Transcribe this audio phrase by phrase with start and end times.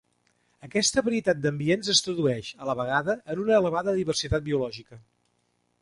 [0.67, 5.03] Aquesta varietat d'ambients es tradueix, a la vegada, en una elevada diversitat biològica.